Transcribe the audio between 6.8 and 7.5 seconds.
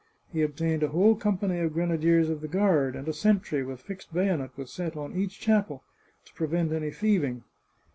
thieving.